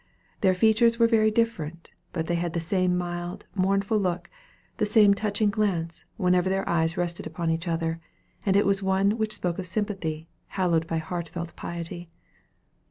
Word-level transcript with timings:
Their 0.39 0.55
features 0.55 0.97
were 0.97 1.05
very 1.05 1.29
different, 1.29 1.91
but 2.11 2.25
they 2.25 2.33
had 2.33 2.53
the 2.53 2.59
same 2.59 2.97
mild, 2.97 3.45
mournful 3.53 3.99
look, 3.99 4.31
the 4.77 4.85
same 4.87 5.13
touching 5.13 5.51
glance, 5.51 6.05
whenever 6.17 6.49
their 6.49 6.67
eyes 6.67 6.97
rested 6.97 7.27
upon 7.27 7.51
each 7.51 7.67
other; 7.67 7.99
and 8.43 8.55
it 8.55 8.65
was 8.65 8.81
one 8.81 9.19
which 9.19 9.33
spoke 9.35 9.59
of 9.59 9.67
sympathy, 9.67 10.27
hallowed 10.57 10.87
by 10.87 10.97
heartfelt 10.97 11.55
piety. 11.55 12.09